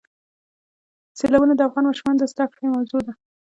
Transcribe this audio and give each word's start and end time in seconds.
سیلابونه 1.19 1.53
د 1.55 1.61
افغان 1.67 1.83
ماشومانو 1.87 2.19
د 2.19 2.23
زده 2.31 2.45
کړې 2.53 2.67
موضوع 2.75 3.01
ده. 3.07 3.13